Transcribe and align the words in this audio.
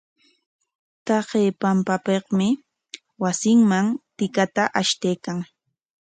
Taqay 1.05 1.47
pampapikmi 1.61 2.47
wasinman 3.21 3.85
tikata 4.17 4.63
ashtaykan. 4.79 5.37